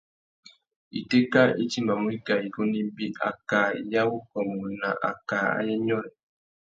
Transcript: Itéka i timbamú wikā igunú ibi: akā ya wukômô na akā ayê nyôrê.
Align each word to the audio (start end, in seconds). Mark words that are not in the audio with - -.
Itéka 0.99 1.41
i 1.63 1.67
timbamú 1.73 2.05
wikā 2.13 2.35
igunú 2.47 2.75
ibi: 2.83 3.05
akā 3.29 3.61
ya 3.91 4.01
wukômô 4.09 4.65
na 4.81 4.89
akā 5.11 5.39
ayê 5.59 5.73
nyôrê. 5.85 6.09